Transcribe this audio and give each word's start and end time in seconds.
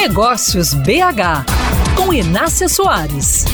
Negócios 0.00 0.72
BH, 0.72 1.44
com 1.94 2.10
Inácia 2.10 2.70
Soares. 2.70 3.44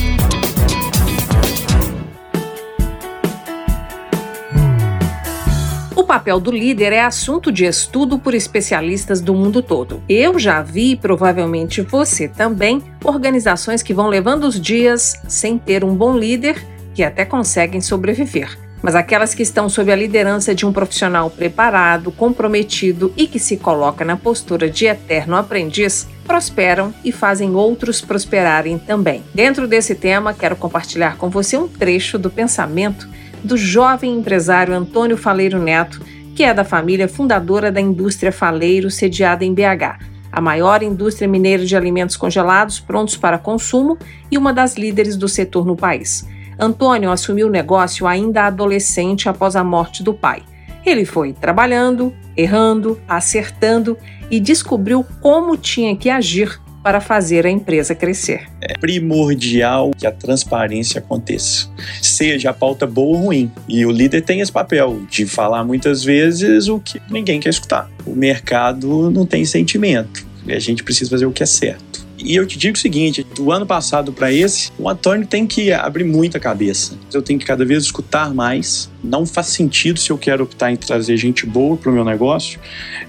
O 5.93 6.05
papel 6.05 6.39
do 6.39 6.49
líder 6.49 6.93
é 6.93 7.03
assunto 7.03 7.51
de 7.51 7.65
estudo 7.65 8.17
por 8.17 8.33
especialistas 8.33 9.19
do 9.19 9.35
mundo 9.35 9.61
todo. 9.61 10.01
Eu 10.07 10.39
já 10.39 10.61
vi, 10.61 10.95
provavelmente 10.95 11.81
você 11.81 12.29
também, 12.29 12.81
organizações 13.03 13.83
que 13.83 13.93
vão 13.93 14.07
levando 14.07 14.45
os 14.45 14.59
dias 14.59 15.21
sem 15.27 15.57
ter 15.57 15.83
um 15.83 15.93
bom 15.93 16.17
líder 16.17 16.65
que 16.93 17.03
até 17.03 17.25
conseguem 17.25 17.81
sobreviver. 17.81 18.66
Mas 18.87 18.95
aquelas 18.95 19.35
que 19.35 19.43
estão 19.43 19.67
sob 19.67 19.91
a 19.91 19.95
liderança 19.97 20.55
de 20.55 20.65
um 20.65 20.71
profissional 20.71 21.29
preparado, 21.29 22.09
comprometido 22.09 23.13
e 23.17 23.27
que 23.27 23.37
se 23.37 23.57
coloca 23.57 24.05
na 24.05 24.15
postura 24.15 24.69
de 24.69 24.85
eterno 24.85 25.35
aprendiz, 25.35 26.07
prosperam 26.25 26.93
e 27.03 27.11
fazem 27.11 27.53
outros 27.53 27.99
prosperarem 27.99 28.77
também. 28.77 29.25
Dentro 29.33 29.67
desse 29.67 29.93
tema, 29.93 30.33
quero 30.33 30.55
compartilhar 30.55 31.17
com 31.17 31.29
você 31.29 31.57
um 31.57 31.67
trecho 31.67 32.17
do 32.17 32.29
pensamento 32.29 33.09
do 33.43 33.57
jovem 33.57 34.17
empresário 34.17 34.73
Antônio 34.73 35.17
Faleiro 35.17 35.61
Neto, 35.61 36.01
que 36.33 36.45
é 36.45 36.53
da 36.53 36.63
família 36.63 37.09
fundadora 37.09 37.69
da 37.69 37.81
indústria 37.81 38.31
Faleiro, 38.31 38.89
sediada 38.89 39.43
em 39.43 39.53
BH, 39.53 39.99
a 40.31 40.39
maior 40.39 40.81
indústria 40.81 41.27
mineira 41.27 41.65
de 41.65 41.75
alimentos 41.75 42.15
congelados 42.15 42.79
prontos 42.79 43.17
para 43.17 43.37
consumo 43.37 43.97
e 44.31 44.37
uma 44.37 44.53
das 44.53 44.77
líderes 44.77 45.17
do 45.17 45.27
setor 45.27 45.65
no 45.65 45.75
país. 45.75 46.25
Antônio 46.59 47.11
assumiu 47.11 47.47
o 47.47 47.51
negócio 47.51 48.07
ainda 48.07 48.43
adolescente 48.43 49.29
após 49.29 49.55
a 49.55 49.63
morte 49.63 50.03
do 50.03 50.13
pai. 50.13 50.43
Ele 50.85 51.05
foi 51.05 51.33
trabalhando, 51.33 52.13
errando, 52.35 52.99
acertando 53.07 53.97
e 54.31 54.39
descobriu 54.39 55.05
como 55.21 55.57
tinha 55.57 55.95
que 55.95 56.09
agir 56.09 56.59
para 56.81 57.01
fazer 57.01 57.45
a 57.45 57.49
empresa 57.49 57.93
crescer. 57.93 58.47
É 58.61 58.73
primordial 58.77 59.91
que 59.97 60.07
a 60.07 60.11
transparência 60.11 60.99
aconteça, 60.99 61.69
seja 62.01 62.51
a 62.51 62.53
pauta 62.53 62.87
boa 62.87 63.17
ou 63.17 63.25
ruim. 63.25 63.51
E 63.67 63.85
o 63.85 63.91
líder 63.91 64.21
tem 64.21 64.39
esse 64.39 64.51
papel 64.51 65.01
de 65.09 65.25
falar 65.25 65.65
muitas 65.65 66.01
vezes 66.01 66.69
o 66.69 66.79
que 66.79 67.01
ninguém 67.09 67.41
quer 67.41 67.49
escutar. 67.49 67.91
O 68.05 68.15
mercado 68.15 69.11
não 69.11 69.25
tem 69.25 69.43
sentimento. 69.43 70.25
E 70.45 70.53
a 70.53 70.59
gente 70.59 70.81
precisa 70.81 71.09
fazer 71.09 71.25
o 71.25 71.31
que 71.33 71.43
é 71.43 71.45
certo. 71.45 71.86
E 72.17 72.35
eu 72.35 72.45
te 72.47 72.57
digo 72.57 72.75
o 72.75 72.79
seguinte: 72.79 73.25
do 73.35 73.51
ano 73.51 73.65
passado 73.65 74.11
para 74.11 74.31
esse, 74.31 74.71
o 74.77 74.89
Antônio 74.89 75.27
tem 75.27 75.45
que 75.45 75.71
abrir 75.71 76.03
muita 76.03 76.39
cabeça. 76.39 76.97
Eu 77.13 77.21
tenho 77.21 77.39
que 77.39 77.45
cada 77.45 77.63
vez 77.63 77.83
escutar 77.83 78.33
mais. 78.33 78.89
Não 79.03 79.25
faz 79.25 79.47
sentido 79.47 79.99
se 79.99 80.09
eu 80.09 80.17
quero 80.17 80.43
optar 80.43 80.71
em 80.71 80.75
trazer 80.75 81.15
gente 81.17 81.45
boa 81.45 81.77
para 81.77 81.91
o 81.91 81.93
meu 81.93 82.03
negócio, 82.03 82.59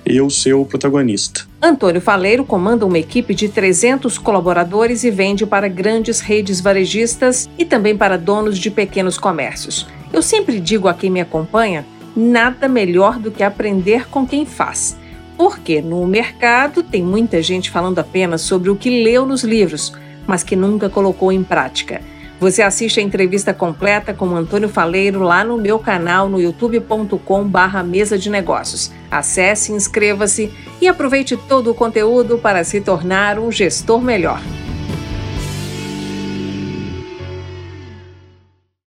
eu 0.05 0.29
ser 0.31 0.53
o 0.53 0.65
protagonista. 0.65 1.47
Antônio 1.61 2.01
Faleiro 2.01 2.45
comanda 2.45 2.87
uma 2.87 2.99
equipe 2.99 3.35
de 3.35 3.49
300 3.49 4.17
colaboradores 4.19 5.03
e 5.03 5.11
vende 5.11 5.45
para 5.45 5.67
grandes 5.67 6.21
redes 6.21 6.61
varejistas 6.61 7.49
e 7.59 7.65
também 7.65 7.97
para 7.97 8.17
donos 8.17 8.59
de 8.59 8.71
pequenos 8.71 9.19
comércios. 9.19 9.87
Eu 10.13 10.23
sempre 10.23 10.61
digo 10.61 10.87
a 10.87 10.95
quem 10.95 11.11
me 11.11 11.21
acompanha: 11.21 11.85
nada 12.17 12.69
melhor 12.69 13.19
do 13.19 13.31
que 13.31 13.43
aprender 13.43 14.09
com 14.09 14.27
quem 14.27 14.45
faz. 14.45 14.97
Porque 15.39 15.81
no 15.81 16.05
mercado 16.05 16.83
tem 16.83 17.01
muita 17.01 17.41
gente 17.41 17.71
falando 17.71 18.01
apenas 18.01 18.43
sobre 18.43 18.69
o 18.69 18.77
que 18.77 19.05
leu 19.05 19.25
nos 19.25 19.45
livros, 19.45 19.93
mas 20.27 20.43
que 20.43 20.57
nunca 20.57 20.91
colocou 20.91 21.31
em 21.31 21.45
prática. 21.45 22.03
Você 22.41 22.61
assiste 22.61 23.01
a 23.01 23.03
entrevista 23.03 23.55
completa 23.55 24.13
com 24.13 24.29
o 24.29 24.37
Antônio 24.37 24.69
Faleiro 24.69 25.21
lá 25.23 25.45
no 25.45 25.57
meu 25.57 25.79
canal 25.79 26.29
no 26.29 26.41
youtube.com/barra 26.41 27.83
mesa 27.83 28.19
de 28.19 28.29
negócios. 28.29 28.93
Acesse, 29.11 29.73
inscreva-se 29.73 30.53
e 30.81 30.89
aproveite 30.89 31.37
todo 31.37 31.71
o 31.71 31.75
conteúdo 31.75 32.39
para 32.39 32.63
se 32.65 32.81
tornar 32.81 33.39
um 33.39 33.51
gestor 33.51 34.01
melhor. 34.01 34.41